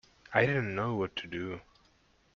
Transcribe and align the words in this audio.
I 0.33 0.47
didn't 0.47 0.73
know 0.73 0.95
what 0.95 1.15
to 1.17 1.27
do. 1.27 1.61